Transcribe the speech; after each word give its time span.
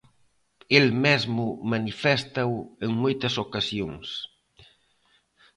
El 0.77 0.87
mesmo 1.05 1.45
maniféstao 1.71 2.53
en 2.85 2.91
moitas 3.03 3.33
ocasións. 3.45 4.07